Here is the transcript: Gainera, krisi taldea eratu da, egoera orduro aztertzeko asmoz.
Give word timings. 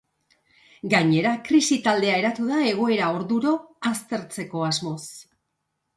Gainera, 0.93 1.33
krisi 1.49 1.77
taldea 1.87 2.17
eratu 2.23 2.47
da, 2.53 2.63
egoera 2.71 3.13
orduro 3.19 3.55
aztertzeko 3.91 4.65
asmoz. 4.73 5.01